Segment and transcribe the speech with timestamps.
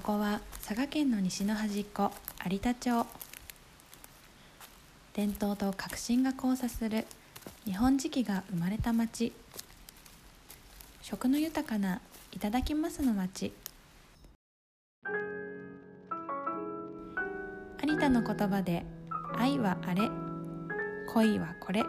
[0.00, 2.10] ここは佐賀県の西の端っこ
[2.50, 3.06] 有田町。
[5.12, 7.04] 伝統と革新が交差する
[7.66, 9.30] 日本磁器が生まれた町。
[11.02, 12.00] 食の豊かな
[12.32, 13.52] いただきますの町。
[17.86, 18.86] 有田の言葉で
[19.36, 20.08] 愛はあれ
[21.12, 21.84] 恋はこれ。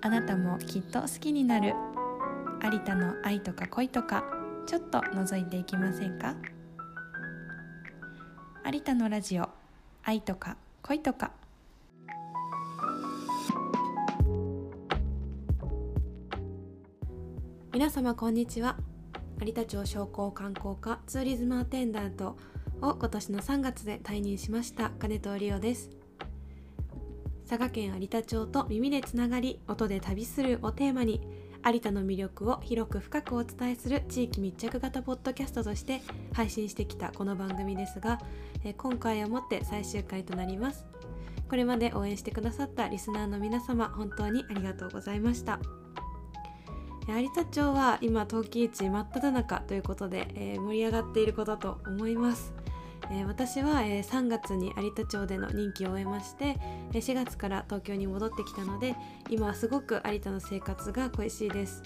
[0.00, 1.74] あなたもきっと好きになる。
[2.64, 4.35] 有田の愛とか恋とか。
[4.66, 6.34] ちょっと覗いていきませんか？
[8.64, 9.48] 有田のラジオ
[10.02, 11.30] 愛とか恋とか。
[17.72, 18.76] 皆様こんにちは。
[19.40, 22.36] 有田町商工観光課ツーリズムアテンダント
[22.82, 25.90] を今年の3月で退任しました金藤理央です。
[27.48, 31.20] 佐賀県有田町と耳でつながり音で旅するをテーマに
[31.68, 36.00] 有田の魅力を広く深くお伝えする地域密着型ポッドキャストとして
[36.32, 38.20] 配信してきたこの番組ですが
[38.76, 40.86] 今回をもって最終回となります。
[41.48, 45.58] これまで応援してくださったリスナーの皆様本当にありがとうございました。
[47.08, 52.54] 有田町は今陶器市真っ只中ということで、え、盛り上がっていることと思います、
[53.10, 56.56] え、私は、え、3月に有田町での任期を終えまして
[56.92, 58.96] 4月から東京に戻ってきたので
[59.30, 61.82] 今はすごく有田の生活が恋しいです。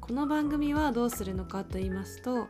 [0.00, 2.46] この番組はどうするのかと言いますと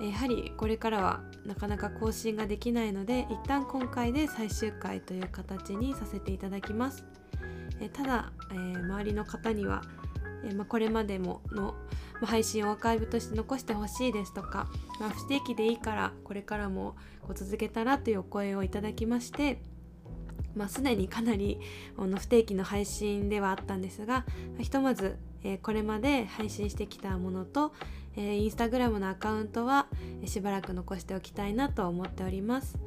[0.00, 7.04] やはりこれからはなかなか更新ができないので一旦今回で最終回という形にさせていただきます。
[7.92, 9.82] ただ、え、周りの方には
[10.44, 11.74] えまあ、これまでもの、
[12.14, 19.60] まあ、配信をアーカイブとして残してほしいですとか、まあ、不定期でいいからこれからもこう続けたらというお声をいただきまして、
[20.54, 21.60] まあ、すでにかなり
[21.96, 24.24] あの不定期の配信ではあったんですが、
[24.56, 27.72] ま、ひとまず、え、これまで配信してきたものと、
[28.16, 29.86] えー、インスタグラムのアカウントは、
[30.22, 32.78] え、しばらく残しておきたいなと思っております。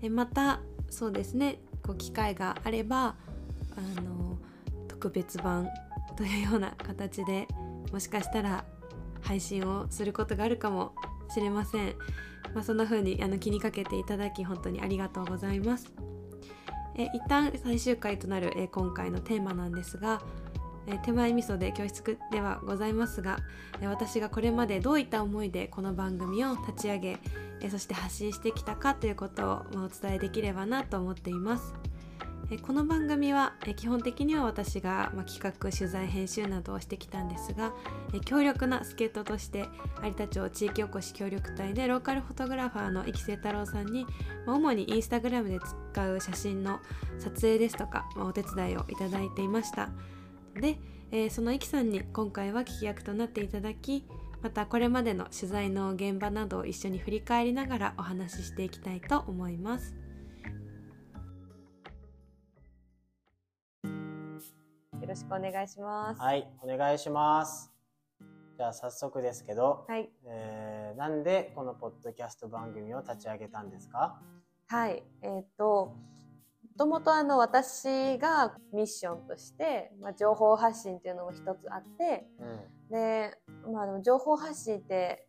[0.00, 3.16] え、またそうですねこう機会があれば
[3.76, 4.38] あの
[4.88, 5.68] 特別版
[6.18, 7.46] というような形で
[7.92, 8.64] もしかしたら
[9.22, 10.92] 配信をすることがあるかも
[11.32, 11.94] しれません、
[12.54, 15.92] まあ、そんな風にあの気にかけていただき本当にありがとうございます。
[16.96, 20.20] え一旦最終回となるえ今回のテーマなんですが
[20.88, 23.38] え手前味噌で教室ではございますが
[23.80, 27.18] え私がこれまでどういった思いでこの番組を立ち上げ
[27.60, 31.72] えそして発信してきたかということをお伝えできればなと思っています。
[32.56, 37.74] この番組は基本的には私が企画取材編集などをしてきたんですが
[38.24, 39.66] 強力な助っ人として
[40.02, 44.06] 有田町地域おこし協力隊でローカルフォトグラファーの生瀬太郎さんに
[44.46, 45.58] 主にインスタグラムで
[45.92, 46.80] 使う写真の
[47.18, 49.90] 撮影ですとかお手伝いをいただいていました
[50.58, 50.78] で
[51.28, 54.06] その生さんに今回は聞き役となっていただき
[54.42, 59.97] またこれまでの取材の現場などを一緒に振り返りながらお話ししていきたいと思います。
[65.18, 66.20] しくお願いします。
[66.20, 67.72] はい、お願いします。
[68.56, 74.20] じゃあ早速ですけど、はい、えー、なんでこのポッドキャスト番組を立ち上げたんですか？
[74.68, 83.34] はい、えー、っと、もともとあの私がミッションとして、まあ、情報発信っていうのも一つあって、うん、で、
[83.72, 85.26] まあ、情報発信って、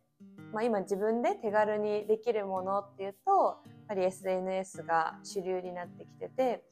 [0.52, 6.64] まあ、今自分で手軽にできるものっていうとやっぱり SNS が主流になってきてて、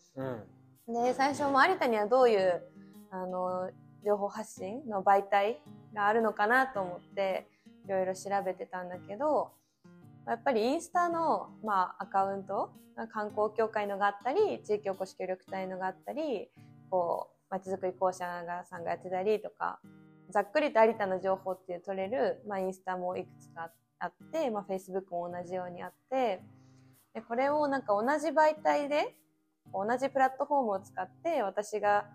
[0.86, 2.62] うん、で最初も有田にはどういう
[3.10, 3.70] あの
[4.04, 5.60] 情報発信の媒体
[5.94, 7.48] があるのかなと思って
[7.86, 9.50] いろいろ調べてたんだけど
[10.26, 12.70] やっぱりインスタの、まあ、アカウント
[13.12, 16.48] 観光協会のがあったり地域おこし協力隊のがあったり
[16.90, 18.18] こうまちづくり公社
[18.68, 19.80] さんがやってたりとか
[20.30, 26.42] ざっくりと有田の情報っていう取れる、まあ、インスタもいくつかあって、まあ、Facebook も同じようにあって
[27.14, 29.16] でこれをなんか同じ媒体で
[29.72, 32.06] 同じプラットフォームを使って私が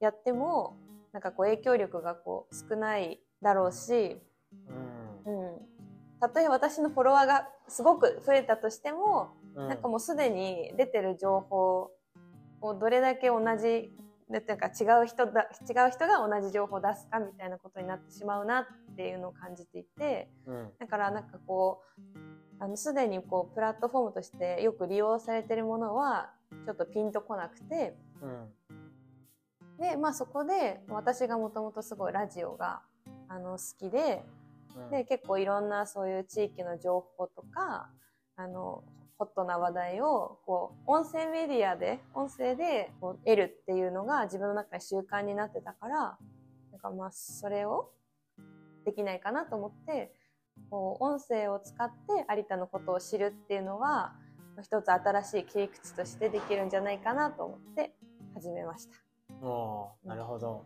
[0.00, 0.76] やっても
[1.12, 4.20] なんかこう影響力がこう少ないだろうし、
[5.26, 5.58] うん、うん、
[6.20, 11.90] たとえ私のフォロワーがすごく増えたとしても、うん、なんかもうすでに出てる情報
[12.60, 13.92] をどれだけ同じ
[14.30, 22.18] でていうか違う人だ違う人が同じ情報を出すかみたいなことになってしまうなっていうのを感じていて、うん、だからなんかこう
[22.60, 26.30] あのすでにこうプラットフォームとしてよく利用されてるものは
[26.66, 28.48] ちょっとピンとこなくて、うん、
[29.78, 32.82] で、まあそこで私がもともとすごいラジオが
[33.28, 34.24] あの好きで、
[34.76, 37.90] うん、で、結構いろんなそういう地域の情報とか、
[38.36, 38.82] あの、
[39.18, 46.18] ホットな話題を、こう、音声メディアで、音声でこう得るっていうのが自分の中で習慣になってたから、
[46.70, 47.90] なんかまあ、それを
[48.84, 50.12] できないかなと思って、
[50.70, 54.14] こう音声を使って有田のことを知るっていうのは
[54.62, 57.94] 一つ新しい切り口としてできるんじゃないかなと思って
[58.34, 59.07] 始めました。
[59.42, 60.64] おなるほど。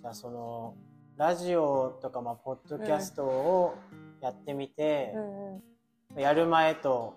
[0.00, 0.74] じゃあその
[1.16, 3.74] ラジオとかまあポッドキャストを
[4.20, 5.60] やってみて、うんう
[6.18, 7.14] ん、やる前と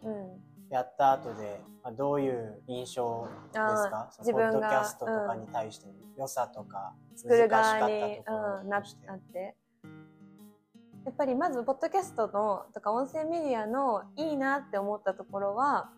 [0.70, 3.60] やった後で、まあ、どういう印象です
[3.90, 4.12] か？
[4.20, 8.22] 自分ポッドキャストとかに対しての良さとか、作る側に、
[8.62, 8.84] うん、なっ
[9.34, 9.56] て。
[11.06, 15.90] やっぱりまずポッドキャストのとか音声メディアのいいなって思ったところは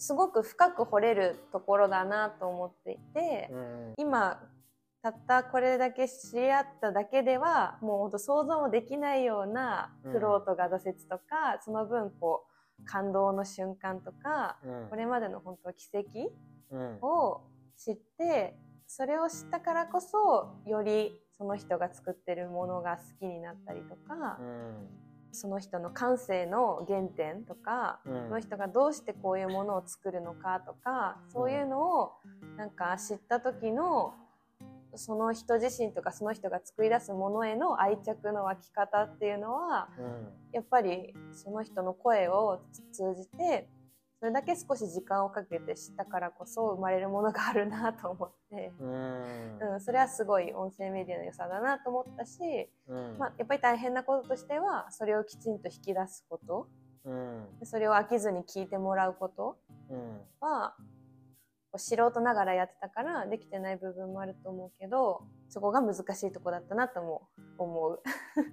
[0.00, 4.40] すごく深く掘れるところだなと思っていて、うん、今
[5.02, 12.46] たったこれだけ知り合っただけではもうほんと想像もできないような苦労とか挫折とか、うん、その分こ
[12.78, 16.32] う感動の瞬間とか、うん、これまでの本当奇跡
[17.06, 17.42] を
[17.76, 18.56] 知って、
[18.86, 24.88] それを知ったからこそよりその人が作ってるものが好きになったりとか、うん、
[25.32, 32.12] その人の感性の原点とか、うん、その人がどうしてこういうものを作るのかとかそういうのを
[32.56, 34.14] なんか知った時の
[34.96, 42.60] その人自身とかその人が作り出すものへの愛着の湧き方っていうのは、うん、やっぱりその人の声を
[42.92, 43.68] 通じて
[44.20, 52.38] それだけ少し時間をかけて知ったからこそ生まれるものがあるなと思って、うん、うん、それはすごい音声メディアの良さだなと思ったし、
[52.86, 56.68] うん、まあ、やっぱり大変なこととしてはそれをきちんと引き出すこと、
[57.06, 59.56] うん、それを飽きずに聞いてもらうこと。
[60.40, 60.74] は、
[61.76, 67.28] 素人ながらやってたからできてない部分もあると思うけどそこが難しいとこだったなとも
[67.58, 68.02] 思う。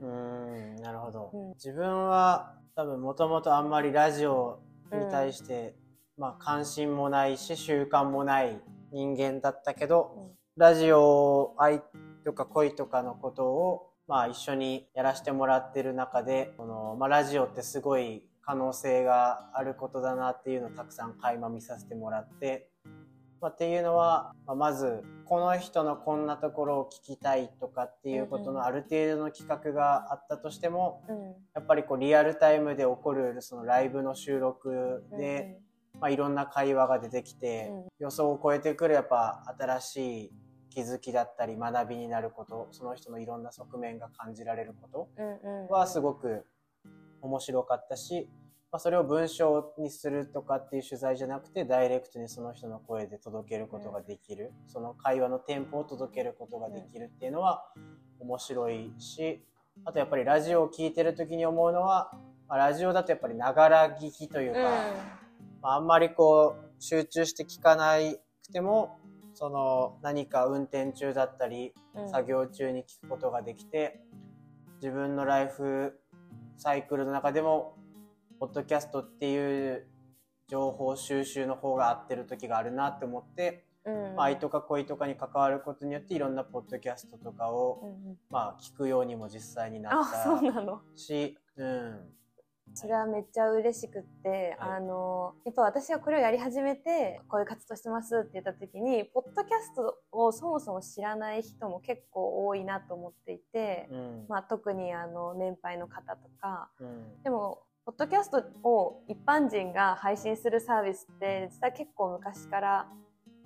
[0.01, 4.59] うんなるほど、自分は多分もともとあんまりラジオ
[4.95, 5.75] に対して、
[6.17, 8.61] うん、まあ関心もないし習慣もない
[8.91, 11.81] 人間だったけど、うん、ラジオ愛
[12.23, 22.69] とか恋とかのことをまあ一緒にやらせてもらってる中で、このまあラジオってすごい可能性があることだなっていうのをたくさん垣間見させてもらって、
[23.41, 31.15] まあ、っていうのは、まあ、まずこの人のこんなところを聞きたいとかっていうことのある程度の企画があったとしても、うん、
[31.53, 35.59] やっぱりこうリアルタイムで起こるそのライブの収録で、
[35.93, 40.31] うん、まあ、いろんな会話が出てきて、うん、予想を超えてくるやっぱ新しい
[40.69, 45.09] 気づきだったり学びになることその人のいろんな側面が感じられるこ
[45.67, 46.45] とはすごく
[47.21, 48.29] 面白かったし、
[48.77, 57.63] まあ、それを文章にするとかっていう取材じゃなくて、ダイレクトにその人の声で届けることができる、うん、その会話のテンポを届けることができるっていうのは
[58.19, 59.43] 面白いし、
[59.83, 62.11] あとやっぱりラジオを聴いてる時に思うのは、
[62.47, 64.65] まあ、ラジオだとやっぱりながら聞きというか、うん、
[65.63, 68.99] まあ、あんまりこう集中して聞かなくても、
[69.33, 71.73] その何か運転中だったり、
[72.11, 74.01] 作業中に聞くことができて、
[74.83, 75.99] 自分のライフ
[76.57, 77.73] サイクルの中でも
[78.39, 79.87] ポッドキャストっていう
[80.47, 91.99] 情報収集の方が合ってる時があるなって思って、うん、まあ、愛とか恋とかに関わることによっていろんなポッドキャストとかを、うん、まあ、聞くようにも実際になったし、うん、
[92.73, 112.85] それはめっちゃ嬉しくって、はい、あのやっぱ私がこれをやり始めてこういう活動してますって言った時にポッドキャストをそもそも知らない人も結構多いなと思っていて、うん、まあ、特にあの年配の方とか、うん、でもポッドキャストを一般人が配信するサービスって実は結構昔から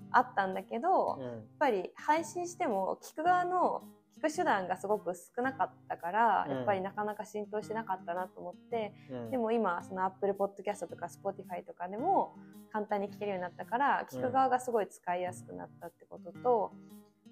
[0.10, 3.84] あったんだけど、うん、やっぱり配信しても聞く側の
[4.18, 12.34] 聞く手段がすごく少なかったから、うん、やっぱりなかなか浸透してなかったなと思って、うん、でも今その Apple Podcast とか Spotify とかでも
[12.74, 16.72] 簡単に聞けるようになったから聞く側がすごい使いやすくなったってことと、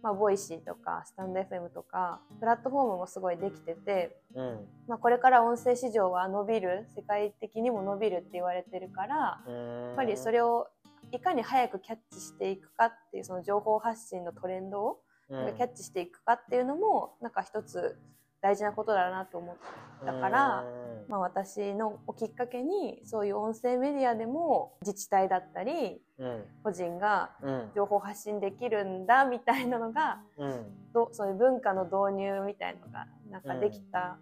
[0.02, 10.68] まあ、 Voicy とかスタンド FM とかプラットフォームもすごいできてて、うん、まあ、これから音声市場は伸びる世界的にも伸びるって言われてるからやっぱりそれを
[11.12, 18.00] いかに早くキャッチしていくかっていうその情報発信のトレンドをキャッチしていくかっていうのもなんか一つ
[18.42, 19.56] 大事なことだなと思っ
[20.06, 20.64] たから、
[21.10, 27.32] まあ、私のきっかけにそういう音声メディアでも自治体だったり、うん、個人が
[27.76, 30.66] 情報発信できるんだみたいなのが、うん、
[31.12, 34.18] そういう文化の導入みたいのがなんかできた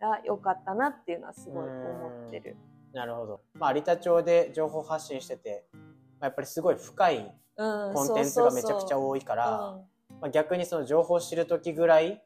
[0.00, 2.56] らよかったなっていうのはすごい思ってる。
[2.92, 3.40] なるほど。
[3.54, 5.78] まあ、有田町で情報発信してて、ま
[6.20, 9.78] あ、やっぱりすごい深いコンテンツがめちゃくちゃ多いから、
[10.20, 12.22] まあ、逆にその情報を知る時ぐらい、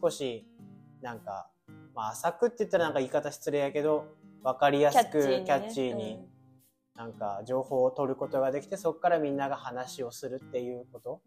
[0.00, 0.46] 少し
[1.00, 1.50] なんか、
[1.94, 4.06] まあ、浅くって言ったらなんか言い方失礼やけど、
[4.42, 6.26] 分かりやすくキャッチーに、
[6.94, 11.20] なんか情報を取ることができて、そこからみんなが話をするっていうこと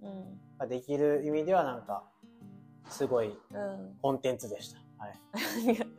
[0.58, 2.04] ができる意味ではなんか、
[2.90, 3.38] すごい
[4.02, 4.80] コンテンツでした。
[4.98, 5.20] はい。
[5.34, 5.96] ありがとう。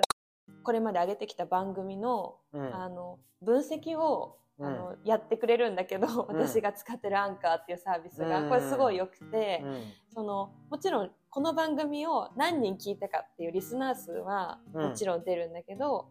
[0.62, 2.74] これまで上げてきた番組の,、うん。
[2.74, 4.66] あの分析をうん。
[4.66, 6.36] あのやってくれるんだけど、うん。
[6.36, 8.48] 私が使ってるアンカーっていうサービスが、うん。
[8.50, 9.82] これすごい良くて、うん。
[10.12, 14.82] そのもちろんこの番組を何人聞いたかっていうリスナー数はうん。
[14.90, 16.08] もちろん出るんだけど、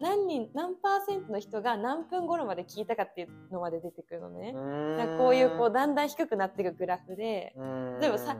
[0.00, 4.52] 何人何パーセントの人が何分頃まで聞いたかっていうのまで出てくるのね。
[4.52, 8.00] だからこういうこうだんだん低くなっていくグラフでうん。
[8.00, 8.36] でもさ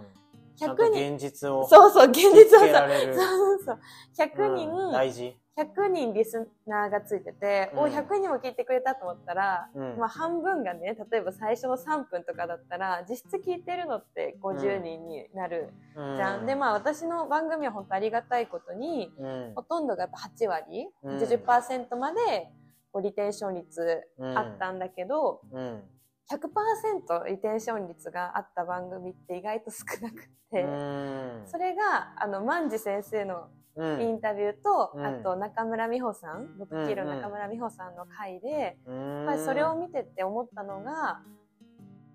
[0.54, 3.78] ちゃんと100人現実をそうそう現実をそうそうそう。
[4.16, 4.92] 100人、うん。
[4.92, 7.78] 大事、100人リスナーがついてて、うん。
[7.80, 9.98] お100人も聞いてくれたと思ったら、うん。
[9.98, 19.52] まあ半分がね例えば最初の3分とかだったら実質聞いてるのって50人になるじゃん、でまあ私の番組は本当ありがたいことにうん。
[19.54, 21.16] ほとんどがやっぱ8割、うん。
[21.16, 22.50] 80%まで
[22.92, 25.82] こうリテンション率うんあったんだけど、うん。
[26.30, 31.42] 100%リテンション率があった番組って意外と少なくて、うん。
[31.46, 34.02] それがあの万次先生のうん。
[34.02, 35.04] インタビューと、うん。
[35.04, 39.44] あと中村美穂さん僕キルの中村美穂さんの回で、うん。
[39.44, 41.20] それを見てて思ったのが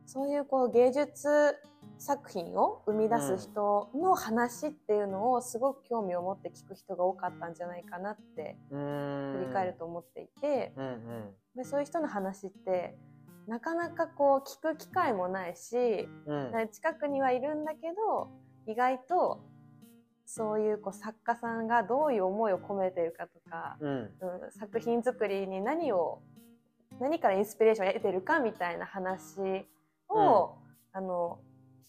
[0.05, 1.55] そういうこう芸術
[1.97, 9.33] 作品を生み出す人の話っていうのをすごく興味を持って聞く人が多かったんじゃないかなってうん。
[9.39, 11.29] 振り返ると思っていて、うんうん。
[11.55, 12.97] でそういう人の話って
[13.47, 16.69] なかなかこう聞く機会もないし、うん。
[16.71, 18.29] 近くにはいるんだけど
[18.67, 19.39] 意外と
[20.33, 23.89] そういうこう作家さんがどういう思いを込めてるかとか、うん。
[23.89, 24.09] うん、
[24.57, 26.21] 作品作りに何を
[27.01, 29.65] 何からインスピレーションを得てるかみたいな話
[30.09, 30.55] を、
[30.93, 31.39] あの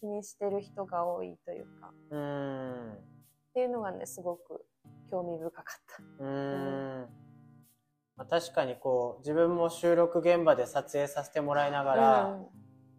[0.01, 1.93] 気にしてる人が多いというか。
[2.11, 2.91] うん。
[2.91, 2.97] っ
[3.53, 4.65] ていうのがねすごく
[5.09, 5.81] 興味深かっ
[6.19, 6.23] た。
[6.25, 7.07] うん。
[8.17, 12.39] まあ確かにこう自分も収録現場で撮影させてもらいながら、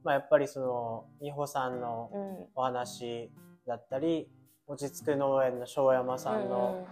[0.04, 2.46] まあ、やっぱりその美穂さんのうんうん。
[2.54, 3.30] お話
[3.66, 4.30] だったり
[4.66, 6.86] 落ち着く農園の庄山さんの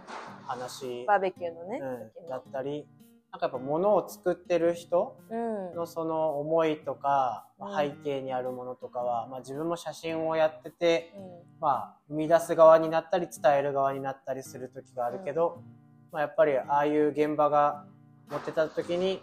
[0.45, 2.87] 話、バーベキューのね、うんだったり
[3.33, 5.75] なんかやっぱ物を作ってる人うん。
[5.75, 7.89] のその思いとか、まあうん。
[7.89, 11.59] 背景にあるものとかは、まあ、自分も写真をやってて、うん。
[11.59, 15.63] まあ、生み出す側になったり伝える側になったりする時があるけど、
[16.11, 17.85] まあ、やっぱりああいう現場が
[18.29, 19.19] 持ってた時に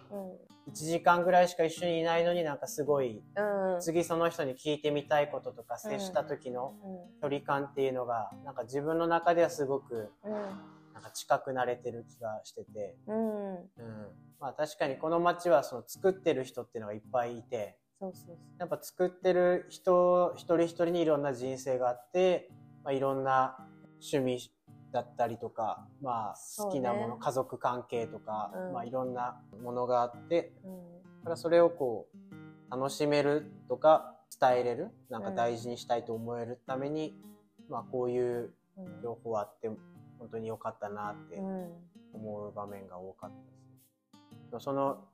[0.69, 3.75] 1時間ぐらいしか一緒にいないのになんかすごいうん。
[3.75, 6.75] うん次その人に聞いてみたいこととか接した時の
[7.21, 10.12] 距離感っていうのがなんか自分の中ではすごく
[10.93, 13.55] なんか近くなれてる気がしてて、うん。
[13.55, 13.57] うん。
[13.57, 13.62] うん、
[14.38, 17.79] まあ確かにこの街はその作ってる人っていうのがいっぱいいて。
[17.99, 18.38] そうそう。
[18.59, 22.50] やっぱ作ってる人一人一人にいろんな人生があって、
[22.85, 23.57] まあ、いろんな
[24.02, 24.52] 趣味
[24.92, 30.78] だったりとか、まあ、好きなもの、ね家族関係とか、うんまあ、いろんなものがあってそう、うん。
[30.78, 37.14] だからそれをこう楽しめるとか伝えれるなんか大事にしたいと思えるために、
[37.68, 39.02] まあこういううん。
[39.02, 39.68] 両方あって
[40.18, 41.68] 本当に良かったなってうん。
[42.12, 44.64] 思う場面が多かったです。
[44.64, 45.04] その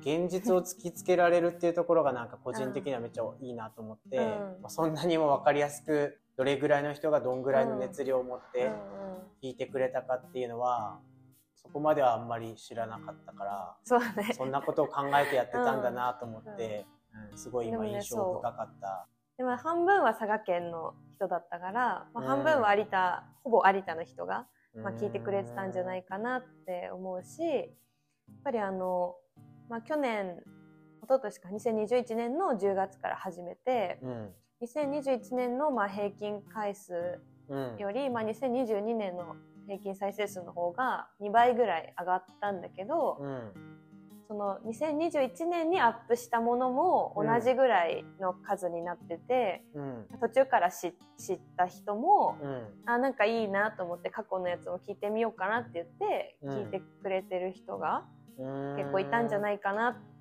[0.00, 4.24] 現実を突きつけられるっていうところがなんか個人的にはめっちゃいいなと思って、うん。
[4.62, 8.70] まあ、そんなにも分かりやすくどれぐらいの人がどんぐらいの熱量を持って
[9.42, 11.00] 聞いてくれたかっていうのは
[11.54, 14.32] そこまではあんまり知らなかったからそうだね。
[14.34, 16.86] そんなことを考えてやってたんだなと思って、
[17.32, 17.38] うん。
[17.38, 19.08] すごい今印象深かった。
[19.36, 22.26] でも半分は佐賀県の人だったから、まあ、うん。
[22.26, 27.66] 半分は有田、ほぼ有田の人が、まあ、うん聞いてくれてたんじゃないかなって思うしやっ
[28.44, 29.14] ぱりあの、
[29.68, 30.36] まあ、去年
[31.02, 34.30] 一昨年か2021年の10月から始めてうん
[34.62, 37.76] 2021年のまあ平均回数うん。
[37.78, 39.36] より、まあ、2022年の
[39.66, 43.52] 平均再生数の方が2倍ぐらい上がったんだけど、うん
[44.28, 50.06] その2021年にアップしたものも同じぐらいの数になってて、うん。
[50.20, 52.66] 途中から知知った人も、うん。
[52.86, 56.58] あなんかいいなと思って過去のやつも聞いてみようかなって言ってうん。
[56.64, 58.04] 聞いてくれてる人が
[58.36, 58.42] う
[58.74, 58.76] ん。
[58.76, 60.15] 結構いたんじゃないかなって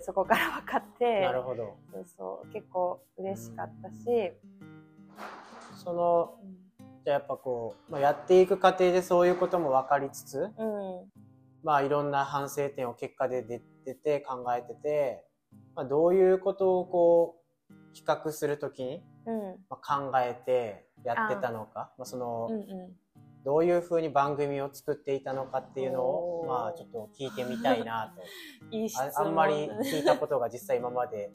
[0.00, 1.76] そこから分かってなるほど。
[1.92, 4.32] そうそう結構嬉しかったし、
[5.84, 6.34] その
[7.04, 10.50] じゃあやっぱこう、まあ、やっていく過程でそういうことも分かりつつ、うん。
[11.62, 15.24] まあいろんな反省点を結果で出てて考えてて、
[15.74, 17.36] まあ、どういうことをこ
[17.70, 19.56] う比較するときに、うん。
[19.68, 22.92] まあ、考えてやってたのか、まあ、その、うんう
[23.44, 28.68] どういうふうに番組を作っていたのかっていうのをまあちょっと聞いてみたいなと。
[28.68, 31.32] ん、 いいああんまり聞いたことが実際今まで。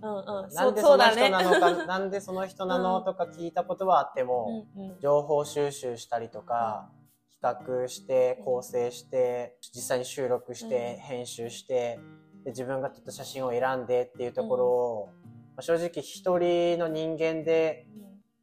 [0.00, 0.54] うんうん。
[0.54, 5.00] なんでその人なのか、なんでその人なのう んとか聞いたことはあっても、うんうん。
[5.00, 6.90] 情報収集したりとか、
[7.30, 11.00] 比較して構成して実際に収録して、うん。
[11.00, 11.98] 編集して
[12.44, 17.86] で自分が撮った写真を選んでっていうところを、まあ正直一人の人間で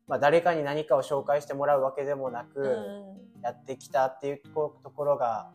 [0.08, 3.42] まあ、誰かに何かを紹介してもらうわけでもなく、うん。
[3.42, 5.52] やってきたっていうところが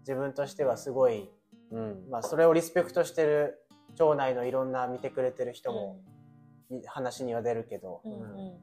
[0.00, 1.30] 自分としてはすごい、
[1.70, 2.06] うん。
[2.10, 3.58] まあ、それをリスペクトしてる
[3.96, 6.00] 町内のいろんな見てくれてる人も、
[6.70, 8.12] い話には出るけど、うん。
[8.12, 8.58] うんうん。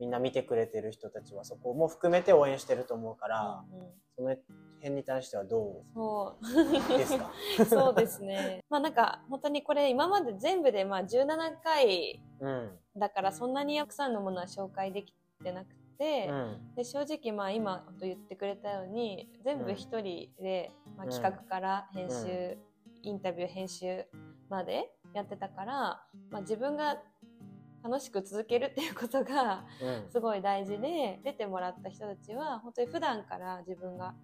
[0.00, 3.88] みんな見てくれてる人たちはそこも含めて応援してると思うから、うんうん。
[4.16, 4.36] その
[4.76, 7.30] 辺に対してはどうですか？
[7.66, 8.64] そうですね。
[8.70, 11.26] まあなんか本当にこれ今まで全部でまあ17
[11.62, 15.12] 回うんだからそんなにたくさんのものは紹介でき
[15.42, 16.74] てなくて、うん。
[16.76, 22.58] で正直まあ今と言ってくれたように全部一人で、まあ、企画から編集、
[23.02, 24.04] インタビュー編集
[24.48, 25.74] までやってたから、
[26.30, 26.98] まあ、自分が
[27.82, 30.10] 楽しく続けるっていうことがうん。
[30.10, 34.14] すごい大事で出てもらった人たちは本当に普段から自分が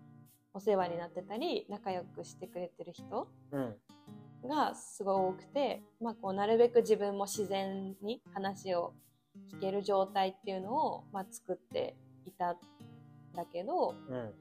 [0.53, 3.75] お世話になってたり仲良くしてくれてる人うん
[4.49, 8.95] がすごい多くて、まあ、こうなるべく自分も自然に話を
[9.53, 11.97] 聞ける状態っていうのを、まあ、作って
[12.27, 12.57] いたん
[13.35, 14.35] だけど、うん。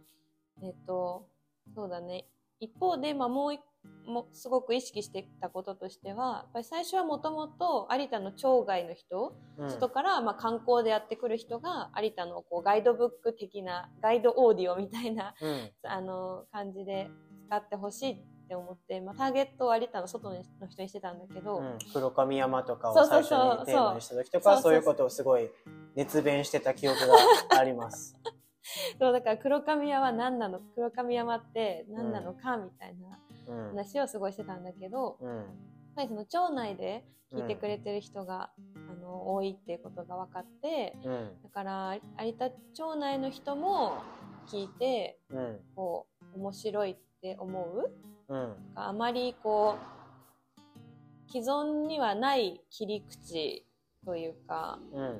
[0.61, 1.27] えっと、
[1.75, 2.25] そうだね。
[2.59, 3.61] 一方で、まあ、もう一
[4.05, 9.69] もすごく意識してたこととしてはやっぱり最初はもともと有田の町外の人、うん。
[9.69, 15.71] 人から、まあ、観光でやってくる人が有田のこうガイドブック的なガイドオーディオみたいなうん。
[15.83, 17.09] あの感じで
[17.47, 21.77] 使ってほしいって思って、まあ、ターゲットを有田の外の人にしてたんだけど、うん。
[21.93, 25.49] 黒髪山とかを最初にテーマにした時とかそういうことをすごい
[25.95, 27.15] 熱弁してた記憶が
[27.57, 28.15] あります。
[28.99, 33.67] そうだから黒髪山は何なの黒髪山って何なのかみたいなうん。
[33.69, 35.35] 話をすごいしてたんだけど、うん。
[35.35, 35.45] やっ
[35.95, 38.51] ぱりその町内で聞いてくれてる人が、
[38.89, 41.41] あの多いっていうことが分かってうん。
[41.43, 43.97] だから有田町内の人も
[44.47, 45.59] 聞いてうん。
[45.75, 47.91] こう面白いって思う
[48.29, 48.55] うん。
[48.75, 49.77] あまりこ
[50.57, 53.65] う既存にはない切り口
[54.05, 55.19] というかうん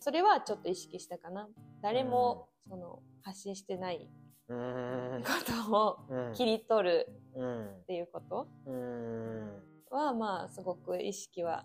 [0.00, 1.48] それはちょっと意識したかな。
[1.82, 4.08] 誰もその発信してない
[4.48, 5.22] うん。
[5.22, 5.28] こ
[5.68, 7.66] とをうん切り取るうん。
[7.66, 9.62] っていうことうん。
[9.90, 11.64] はまあすごく意識は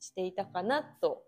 [0.00, 1.22] していたかなと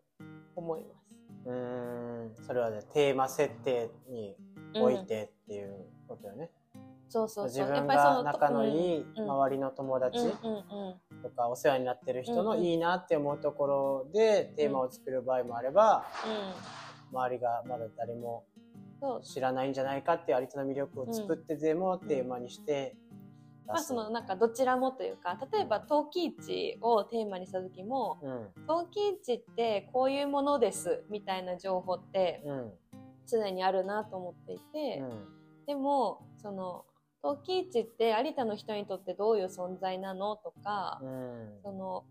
[0.57, 1.49] 思います。
[1.49, 2.35] うん。
[2.47, 4.37] それはねテーマ設定に
[4.75, 6.51] おいてっていうことよね。
[7.09, 7.69] そうそう自そう。
[7.69, 9.31] やっ分ぱりそのが仲のいいうん。
[9.31, 10.19] 周りの友達
[11.23, 16.05] とかお世話になってる人のいいなって思うところでテーマを作る場合もあれば
[17.11, 17.19] うん。
[17.19, 18.45] 周りがまだ誰も
[19.23, 22.97] 知らないんじゃないかっていう有田の魅力を作ってでもテーマにして
[23.67, 28.67] まあそのなんかどちらもというか例えば陶器市をテーマにした時もうん。
[28.67, 32.73] 陶器市ってこういうものですみたいな情報ってうん。
[33.31, 35.65] 常にあるなと思っていて、うん。
[35.67, 36.87] でもその
[37.23, 41.61] 陶器市って有田の人にとってどういう存在なのとか、うん。
[41.63, 42.05] その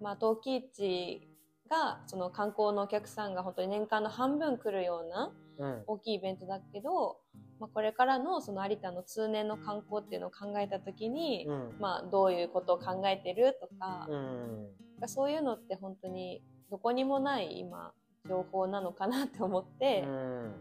[0.00, 1.28] まあ陶器市
[1.68, 5.82] がその観光のお客さんが本当に年間の半分来るようなうん。
[5.86, 7.18] 大きいイベントだけど、
[7.60, 11.76] まあ、これからのその有田の通年の観光っていうのを考えた時に、うん。
[11.78, 14.68] まあどういうことを考えてるとか、うん。
[15.06, 17.92] そういうのって本当にどこにもない今
[18.28, 20.54] 情報なのかなって思って、うん。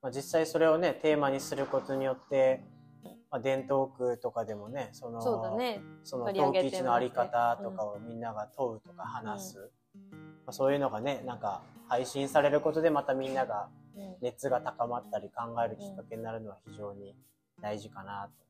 [0.00, 2.64] まあ、実際それをねテーマにすることによって、
[3.32, 5.80] まあ、伝統区とかでもねそのそうだね。
[6.04, 10.00] その陶器市のあり方とかをみんなが問うとか話す、ま
[10.48, 14.16] あ、そういうのがねなんか配信されることでまたみんながうん。
[14.22, 17.14] 熱が高まったり考えるきっかけになるのは非常に
[17.60, 18.44] 大事かなと。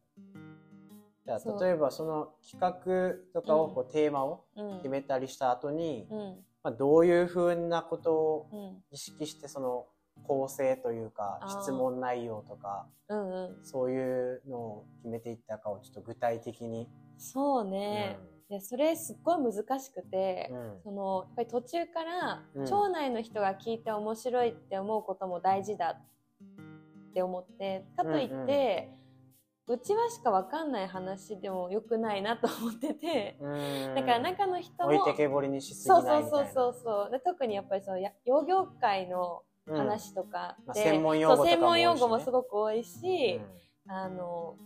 [1.25, 4.77] じゃあ例えばその企画とかをこうテーマをうん。
[4.79, 6.45] 決めたりした後に、うん。
[6.63, 8.83] まあ、どういうふうなことをうん。
[8.91, 9.87] 意識してその
[10.27, 13.65] 構成というか質問内容とかうんうん。
[13.65, 16.89] そういうのを決めていったかをちょっと具体的に。
[17.19, 20.81] そうね、でそれすっごい難しくて、うん。
[20.83, 22.65] そのやっぱり途中からうん。
[22.67, 28.91] 町内の人が聞いて面白いって思うことも大事だって思ってかといって、
[29.69, 33.95] うちわしかわかんない話でもよくないなと思ってて、うん。
[33.95, 36.51] だから中の人も置いてけぼりにしすぎそうないみたいな。
[36.53, 40.85] そうそうそうそうで特にやっぱりそのや養業界のうん話とかまあで、う
[41.45, 43.41] 専門用語もすごく多いし、
[43.87, 43.93] うん。
[43.93, 44.57] あの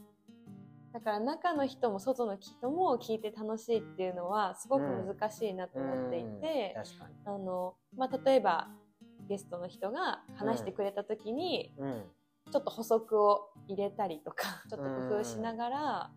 [0.92, 6.74] だから中の人も外の人も聞いて楽しいっていうのはすごく難しいなと思っていて。
[7.26, 8.68] あのまあ、例えば
[9.28, 12.02] ゲストの人が話してくれた時に、うん。
[12.52, 16.16] ちょっと補足を入れたりとかちょっと工夫しながら、やっ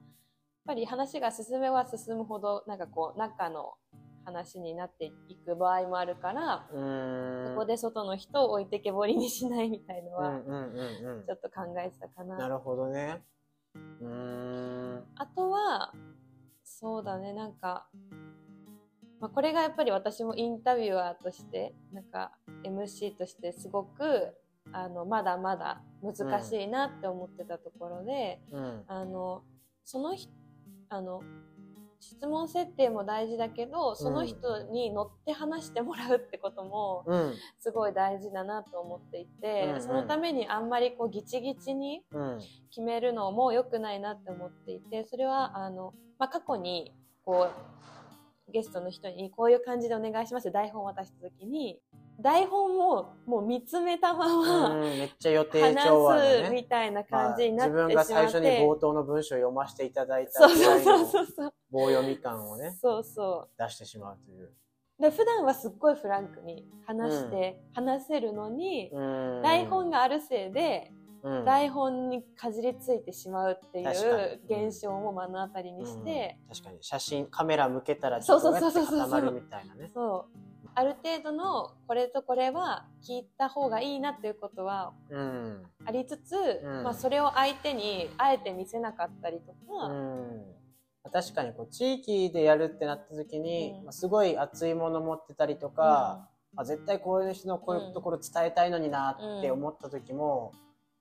[0.68, 3.74] ぱり話が進めば進むほどなんかこう中の
[4.26, 7.48] 話になっていく場合もあるから、うん。
[7.48, 10.40] そこで外の人を置いてけぼりにしないみたいのは
[11.26, 12.38] ちょっと考えてたかな。
[12.38, 13.22] なるほどね。
[13.76, 15.04] うーん。
[15.16, 15.94] あとは
[16.64, 17.88] そうだねなんか
[19.20, 22.32] まあ、これがやっぱり私もインタビュアーとしてなんか
[22.64, 24.34] MC としてすごく
[24.72, 28.84] あのまだまだ難しいなって思ってたところで、うん。
[28.88, 29.44] あの
[29.84, 30.32] その人
[30.90, 31.22] あの
[32.00, 37.34] 質問設定も大事だけどその人に乗って話してもらうってこともうん。
[37.60, 39.82] すごい大事だなと思っていて、うんうん。
[39.82, 42.40] そのためにあんまりこうギチギチにうん。
[42.70, 46.94] 決めるのも良くないなって思っていてそれはあの、まあ、過去に
[47.26, 47.50] こ
[48.48, 51.80] うゲストの人にこういう感じでお願いしますって台本を渡した時に
[52.22, 56.56] 台本をもう見つめたまま、うんめっちゃ予定調和話すでね。
[56.56, 61.54] みたいなまあ感じになってしまって、自分が最初に冒頭の文章を読ませていただいたそうそうのそうそう。
[61.72, 64.46] 棒読み感をね、そうそ出してしまうという。
[65.00, 69.42] うで普段はすっごいフランクに話して、話せるのに、うん。
[69.42, 70.92] 台本があるせいで
[71.24, 71.46] うん。
[71.46, 73.88] 台本にかじりついてしまうっていう
[74.50, 74.68] に。
[74.68, 76.56] 現象も目の当たりにして、うん。
[76.56, 76.78] 確かに。
[76.82, 79.10] 写真カメラ向けたらちょっとねそうそうそうそうそう。
[79.10, 79.92] 固まるみたいなね。
[79.94, 80.49] そう
[80.80, 85.64] ある程度のこれとこれは聞いた方がいいなっていうことはうん。
[85.86, 86.84] ありつつ、うん。
[86.86, 90.42] まあ、それを相手にあえて見せなかったりとか、うん。
[91.12, 93.84] 確かにこう地域でやるってなった時に、うん。
[93.86, 100.54] まあ、すごい熱いもの持ってたりとか、あ絶対こういう人のこういうところ伝えたいのになって思った時も、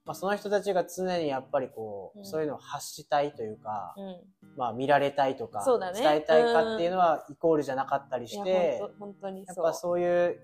[0.08, 2.24] まあ、その人たちが常にやっぱりこう、うん。
[2.24, 4.16] そういうのを発したいというか、うん。
[4.56, 6.00] まあ、見られたいとか、ね。
[6.00, 10.40] 伝えたいかっていうのはイコールじゃなかったりして、本当本当にやっぱそういう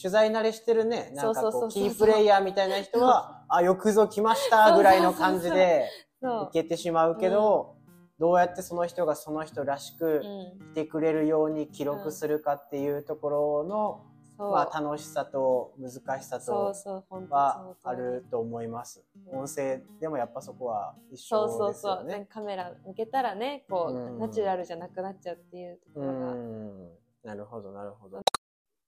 [0.00, 5.86] 取材慣れしてるねなんかこうキープレイヤーみたいな人はあよくぞ来ましたぐらいの感じで
[6.22, 7.76] そう受けてしまうけど、
[8.18, 10.72] どうやってその人がその人らしくうん。
[10.72, 14.09] 来てくれるように記録するかっていうところの、
[14.48, 16.72] まあ、楽しさと難しさと
[17.28, 19.04] はあると思います。
[19.32, 22.26] うん音声でもやっぱそこは一そう緒そうそう、ですよね。
[22.30, 26.88] カメラ向けたらねこう、うんナチュラルじゃなくなっちゃうっていうとこうろが、ん
[27.22, 28.20] なるほどなるほど。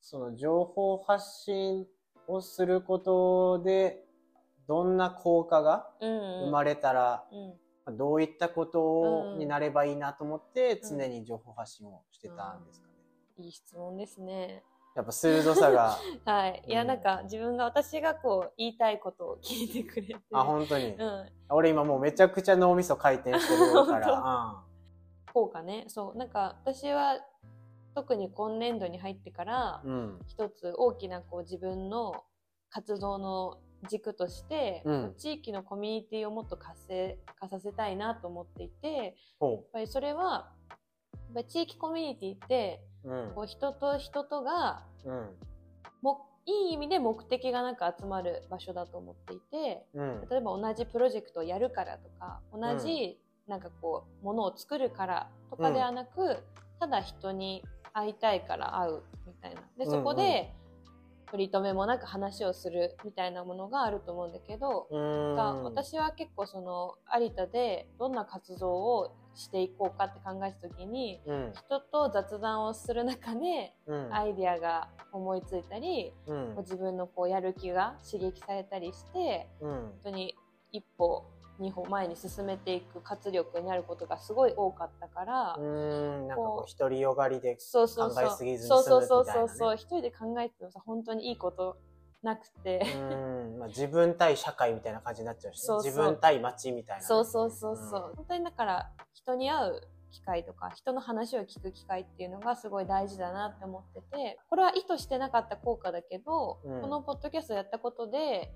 [0.00, 1.86] その情報発信
[2.26, 4.04] をすることで
[4.66, 7.24] どんな効果がうんうん生まれたら、
[7.86, 12.92] うん、どういったことうんになればいいなと思ってうん常に情報発信をしてたんですかね。
[13.38, 14.64] いい質問ですね。
[14.94, 16.62] やっぱ鋭さが、 はい。
[16.66, 20.16] いや、うんなんか自分が私がこう言いたいことを聞いてくれて。
[20.32, 20.94] あ、本当に。
[20.94, 21.32] うん。
[21.48, 24.62] 俺今もうめちゃくちゃ脳みそ回転してるから。
[25.32, 25.84] 効果ね。
[25.88, 26.16] そう。
[26.16, 27.18] なんか私は
[27.94, 29.92] 特に今年度に入ってからうん。
[29.92, 30.20] うん。
[30.26, 32.24] 一つ大きなこう自分の
[32.68, 40.78] 活動の軸として、うん地域のコミュニティをもっと活性化させたいなと思っていて、やっほぱりそれは、やっ
[41.34, 42.86] ぱり地域コミュニティって、う。
[42.86, 42.91] うん
[43.34, 43.42] こ。
[43.42, 45.28] う人と人とがうん。
[46.02, 50.28] もいい意味で目的がなく集まる場所だと思っていてうん。
[50.28, 56.42] 例えば同じプロジェクトをやるからとか同じなんかこうものを作るからとかではなく、
[56.78, 60.52] ただ人に会いたいから会うみたいなでそこで
[61.30, 64.86] 取り留めもなく話をするみたいなものがあると思うんだけど、
[65.64, 71.52] 私は結構その有田でどんな活動をしていこうかって考えた時にうん。
[71.54, 74.14] 人と雑談をする中でうん。
[74.14, 76.56] アイディアが思いついたり、うん。
[76.58, 79.70] 自分のこうやる気が刺激されたりしてうん。
[79.70, 80.36] 本当に
[80.72, 81.24] 一歩
[81.58, 86.28] 二歩前に進めていく活力になることがすごい多かったから、うん。
[86.28, 87.86] なんかここう独りよがりで考
[88.22, 91.76] えすぎずにそうそうそうそうそう一人で考えてもさ本当にいいこと
[92.22, 92.98] なくて、う
[93.56, 93.58] ん。
[93.58, 97.06] まあ自分対社会みたいな感じになっちゃうしね、そうそう自分対街みたいなね。
[97.06, 98.90] そうそうそうそう、本当にだから
[99.22, 99.80] 人に会う
[100.12, 108.52] 機会とか人の話を聞く機会っていうのがすごい大事だなって思っててこれは意図してなかった効果だけど、うんこのポッドキャストをやったことで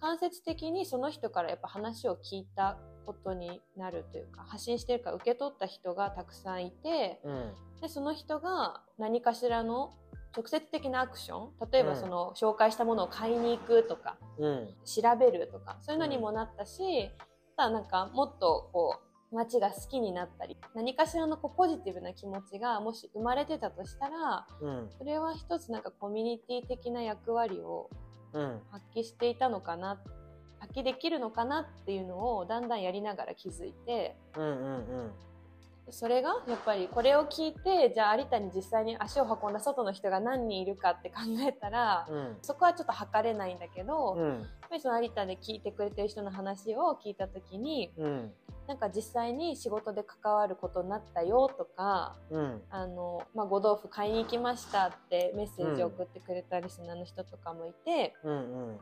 [0.00, 7.52] 間接的にその人からやっぱ話を聞いたことになるというか発信してるから受け取った人がたくさんいてうん。
[7.80, 9.92] でその人が何かしらの
[10.36, 14.68] 直接的なアクション例えばうんその紹介したものを買いに行くとかうん。
[14.84, 17.10] 調べるとかそういうのにもなったし、
[17.56, 24.90] ただなんかもっとこう街が好きになったり何かしらのこうポジティブな気持ちがもし生まれてたとしたらうん。
[24.90, 27.88] それは一つなんかコミュニティ的な役割を
[28.32, 28.60] うん。
[28.70, 30.00] 発揮していたのかな
[30.58, 34.44] 発揮できるのかなっていうのをだんだんやりながら気づいてうん。
[34.44, 35.12] うん。
[35.92, 42.36] それがやっぱりこれを聞いてじゃあ有田に実際に足を運んだ外の人が何人いるかって考えたら、うん。
[42.42, 44.46] そこはちょっと測れないんだけど、やっうん。
[44.68, 48.32] ぱりその有田で聞いてくれてる人の話を聞いた時にうん。
[48.68, 52.62] なんか実際に仕事で関わることになったよとかうん。
[52.70, 58.32] あの、まあ、ご豆腐買いに行きましたってメッセージを送ってくれたリスナーの人とかもいて、うん。
[58.32, 58.78] うん。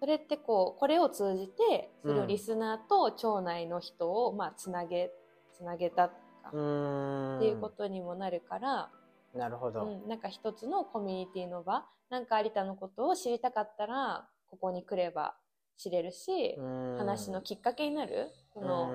[0.00, 5.10] それってこうこれを通じてそれをリスナーと町内の人をまあつなげ
[5.58, 7.36] つなげたとかうん。
[7.38, 8.90] っていうことにもなるから、
[9.34, 9.84] なるほど。
[9.84, 15.34] うん、なんか一つのコミュニティの場なんか有田のことを知りたかったらここに来れば
[15.76, 16.56] 知れるし、
[16.96, 18.30] 話のきっかけになる。
[18.54, 18.90] その、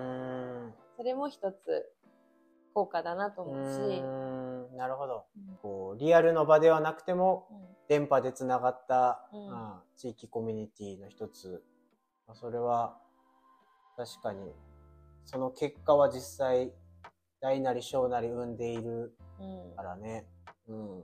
[0.98, 1.92] それも一つ
[2.74, 4.02] 効果だなと思うし。
[4.02, 11.64] うなるほど、うん、こうリアルの場ではなくても、うん、電波でつながった、うん、地域コミュニティの一つ。
[12.34, 12.98] それは
[13.96, 14.54] 確かに
[15.26, 16.72] その結果は実際
[17.42, 19.14] 大なり小なり生んでいる
[19.76, 20.26] からね、
[20.68, 21.04] うん。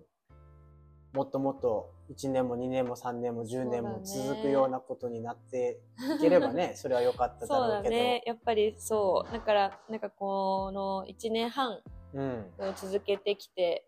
[1.14, 5.80] もっともっと1年も2年も3年も10年も続くようなことになって
[6.18, 7.96] いければね それは良かっただろうけど。
[7.96, 8.24] そうだね。
[8.26, 9.32] やっぱりそう。
[9.32, 11.82] だからなんかこの1年半
[12.76, 13.86] 続けてきて、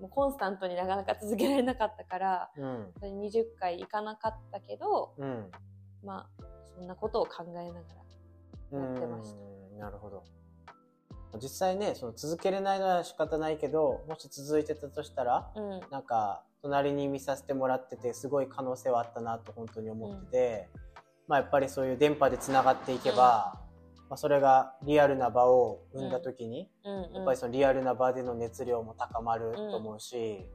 [0.00, 5.50] もうコンスタントになかなか続けられなかったから、うん、20回行かなかったけど、うん、
[6.02, 7.80] まあそんなことを考えなが
[8.72, 9.61] らやってました。
[9.78, 10.24] なるほど。
[11.40, 20.80] 実際ねその続けれないのは仕方ないけどもし続いてたとしたら、うん、なんか隣に見させてもらっててすごい可能性はあったなと本当に思ってて、うん、
[21.28, 23.58] まあやっぱりそういう電波でつながっていけば、
[23.96, 26.70] うん、まあ、それがリアルな場を生んだ時に、
[27.14, 30.46] やっぱりそのリアルな場での熱量も高まると思うし、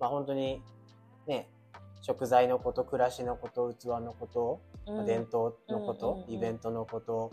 [0.00, 0.60] まあ本当に
[1.26, 1.48] ね
[2.02, 4.60] 食材のこと暮らしのこと器のこと、
[5.06, 7.32] 伝統のこと、イベントのこと、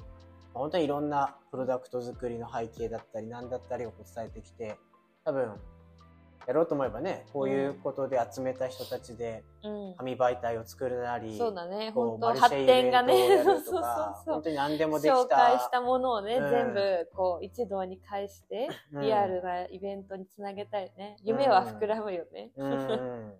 [0.57, 4.77] 本当にいろんなプロダクト作りの背景だったり何だったりを伝えてきて
[5.23, 5.53] 多分
[6.47, 9.43] やろうと思えばねこういうことで集めた人たちで
[9.97, 11.91] 紙媒体を作るなり、うん、そうだね。
[11.91, 13.43] 本当発展がね。
[13.43, 13.83] そうそうそう。
[14.25, 15.17] 本当に何でもできた。
[15.17, 23.33] 紹介したものをね、うん、全部こう一堂に会してリアルなイベントにつなげたいね、夢は膨らむよね、うん、 なん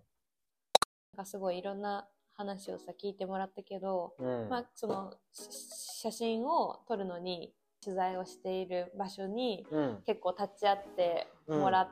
[1.15, 7.51] かすごいいろんな話をさ聞いてもらったけど、うん、まあその写真を撮るのに
[7.83, 9.65] 取材をしている場所に
[10.05, 11.89] 結構立ち会ってもらっ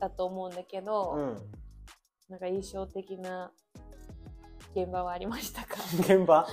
[0.00, 1.36] たと思うんだけど、うん、
[2.30, 3.52] なんか印象的な
[4.74, 5.76] 現場はありましたか？
[6.00, 6.46] 現場？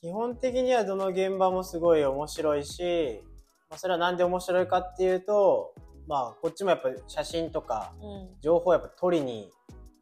[0.00, 3.22] 基本的にはどの現場もすごい面白いし、
[3.70, 5.74] まあ、それは何で面白いかっていうと
[6.06, 7.92] まあこっちもやっぱ写真とか
[8.40, 9.50] 情報をやっぱ撮りに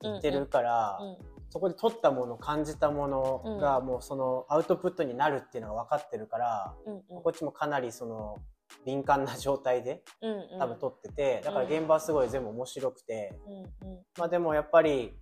[0.01, 8.39] 行ってるから、うんうんうんそこで取ったもの感じたものがもうそのアウトプットになるっていうのが分かってるから、うんうん、こっちもかなりその
[8.87, 10.03] 敏感な状態で
[10.59, 13.39] 多分撮っててだから現場はすごい全部面白くて、
[13.83, 15.13] うんうん、まあでもやっぱり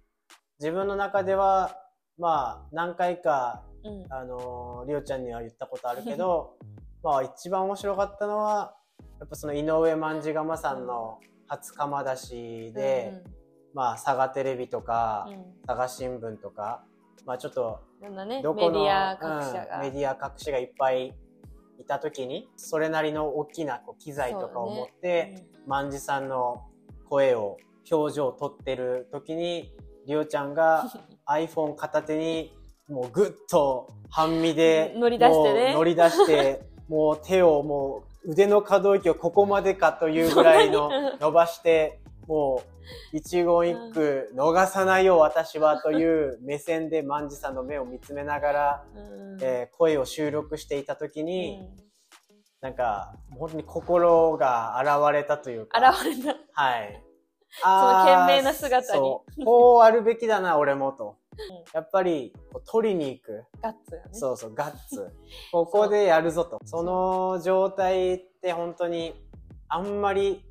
[0.61, 1.77] 自分の中では
[2.17, 6.55] まあ何回か、うん、あのりおちゃんには言ったことあるけど
[7.03, 8.77] まあ一番面白かったのは
[9.19, 13.40] やっぱその井上万次釜さんの初釜出しで、うんうん
[13.75, 16.85] まあ、佐賀テレビとか、うん、佐賀新聞とか、
[17.27, 21.15] まあちょっと、ね、どこのメディア各社が、うん、メディア各社がいっぱい
[21.79, 26.63] いた時に、それなりの大きなこう機材とかを持って、万次、ね、さんの
[27.09, 27.57] 声を、
[27.91, 29.73] 表情を撮ってる時に、
[30.07, 30.91] りおちゃんが
[31.29, 32.57] iPhone 片手に、
[32.89, 35.75] もうぐっと半身で、 乗り出してね。
[35.75, 42.01] 乗り出して、もう手をもう腕の可動域をここまでかというぐらいの 伸ばして、
[42.31, 42.63] も
[43.13, 51.69] う、一言一句逃さないよ私はという目線で万次さんの目を見つめながら、うん、えー、声を収録していた時に、うん、
[52.61, 55.81] なんか、本当に心が現れたというか。
[55.91, 56.39] 現れた。
[56.53, 57.03] はい。
[57.61, 58.99] その懸命な姿に。
[59.01, 59.45] そう。
[59.45, 61.17] こうあるべきだな、俺もと。
[61.75, 62.33] やっぱり、
[62.65, 63.45] 取りに行く。
[63.61, 64.09] ガッツよね。
[64.13, 65.11] そうそう、ガッツ。
[65.51, 66.61] ここでやるぞと。
[66.65, 69.21] その状態って本当に、
[69.69, 70.45] あんまり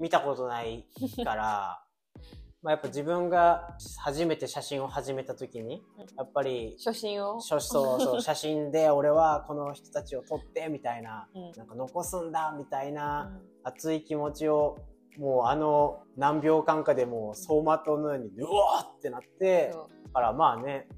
[0.00, 0.86] 見たことない
[1.24, 1.84] から、
[2.62, 5.82] まあやっぱ自分が初めて写真を始めた時に、
[6.16, 7.40] やっぱり、初心を？
[7.40, 14.76] そうそう 写真で俺はこの人たちを撮ってみたいな、うん、なんか残すんだみたいな熱い気持ちを、
[15.18, 19.74] もうあの何秒間かでもう走馬灯のようにうわーってなって、
[20.12, 20.88] からまあね、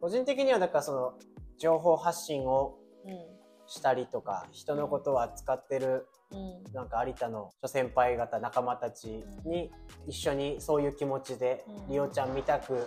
[0.00, 1.14] 個人的にはだからその
[1.58, 2.78] 情報発信を
[3.72, 6.06] したりとか、人のことを扱ってる
[6.72, 9.70] なんか有田の諸先輩方仲間たちに
[10.06, 12.86] 一緒にそういう気持ちで、りおちゃんみたく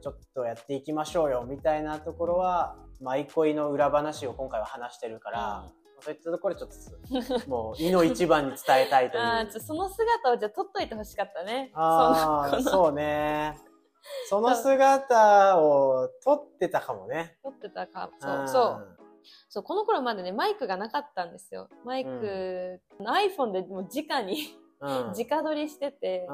[0.00, 5.64] ちょっとやっていきましょうよみたいなところは舞恋の裏話を今回は話してるから、
[6.00, 9.22] そういったところちょっともう、意の一番に伝えたいという。
[9.24, 11.72] あその姿をじゃあ撮っといてほしかったね。
[11.74, 13.58] ああ、そうね。
[14.28, 17.36] その姿を撮ってたかもね。
[17.42, 18.10] 撮ってたか。
[18.18, 19.00] そう、そう。
[19.48, 21.68] そう、この頃までね、マイクがなかったんですよ。
[21.84, 26.26] マイク、うん、iPhone でもう直にうん、 直撮りしてて、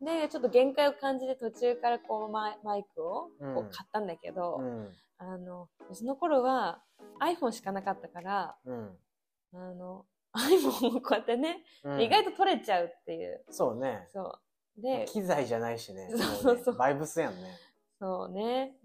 [0.00, 4.60] うん、で、ちょっと限界を感じて途中からこうマイクをこう買ったんだけど、
[5.18, 6.82] あの、その頃は
[7.20, 8.56] iPhone しかなかったから、
[9.52, 13.44] あの、愛もこうやってね、うん意外と取れちゃうっていう。
[13.50, 14.08] そうね。
[14.12, 14.38] そ
[14.78, 14.80] う。
[14.80, 16.08] で、機材じゃないしね。
[16.10, 17.58] そうそうそうバイブスやんね。
[17.98, 18.76] そうね。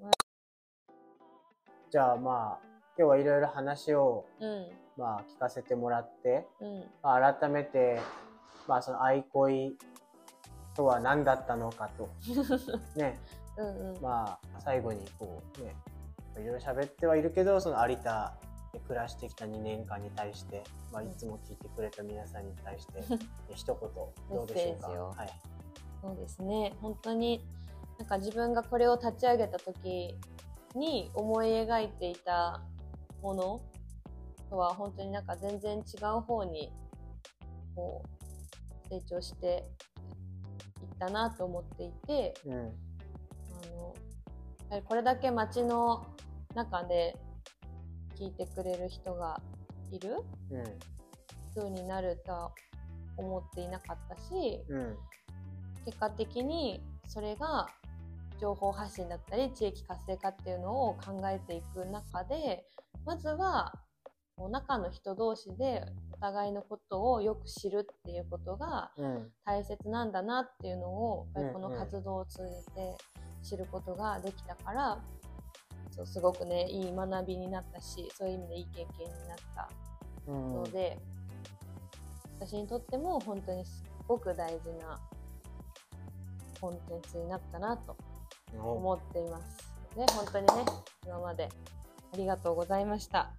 [1.92, 4.68] じゃあまあ、今日はいろいろ話を、うん。
[4.98, 6.84] まあ、聞かせてもらって、うん。
[7.02, 8.00] まあ、改めて、
[8.68, 9.76] まあ、その愛恋
[10.76, 12.08] とは何だったのかと、
[12.96, 13.20] ね、
[13.58, 14.02] うんうん。
[14.02, 15.76] まあ、最後にこうね、
[16.38, 18.34] いろいろ喋ってはいるけど、その有田
[18.72, 23.04] で暮らしてきた2年間に対して、まあ、いつも聞いてくれた皆さんに対して、
[23.56, 23.90] 一言、
[24.38, 24.88] どうでしょうか？
[24.88, 25.30] はい。
[26.02, 26.76] そうですね。
[26.82, 27.44] 本当に、
[27.98, 30.16] なんか自分がこれを立ち上げた時
[30.76, 32.62] に思い描いていた
[33.24, 33.62] もの
[34.50, 35.82] とは本当になんか全然違
[36.16, 36.72] う方に、
[37.76, 39.66] こう、成長して
[40.82, 42.54] いったなと思っていて、うん。
[42.54, 43.96] あの、
[44.70, 46.06] やはりこれだけ街の
[46.54, 47.16] 中で
[48.20, 49.42] 聞いてくれる人が
[49.92, 50.18] いる
[50.52, 50.64] うん。
[51.56, 52.52] 風になるとは
[53.16, 54.98] 思っていなかったし、うん。
[55.86, 57.68] 結果的にそれが
[58.40, 62.66] 情報発信だったり地域活性化っていうのを考えていく中で
[63.06, 63.74] まずは
[64.36, 69.32] こう中の人同士でお互いのことをよく知るっていうことがうん。
[69.46, 72.96] 大切なんだなっていうのをやっぱりこのうんうん活動を通じて
[73.44, 75.04] 知ることができたから、
[75.92, 79.70] そうすごくねいい学びになったしそういう意味でいい経験になった
[80.28, 80.54] うん。
[80.56, 80.98] ので、
[82.40, 85.00] 私にとっても本当にすっごく大事な
[86.60, 87.96] コンテンツになったなと
[88.58, 89.74] お思っています。
[89.96, 90.66] で本当にね
[91.06, 91.50] 今まで
[92.14, 93.32] ありがとうございました。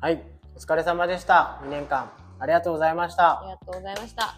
[0.00, 0.20] はい。
[0.56, 1.60] お疲れ様でした。
[1.62, 2.10] 2年間。
[2.40, 3.50] ありがとうございましたあり。
[3.50, 4.34] がとうございました。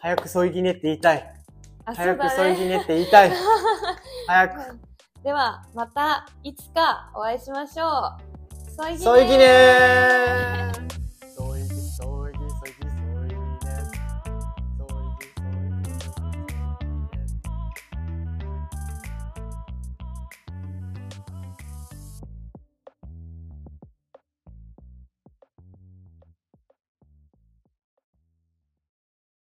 [0.00, 1.34] 早く添いぎねって言いたい。
[1.84, 2.30] あ早く。
[2.30, 3.32] 添いぎねって言いたい。
[4.28, 4.80] 早く。
[5.24, 8.70] ではまたいつかお会いしましょう。
[8.70, 10.83] そいぎねー添いぎねー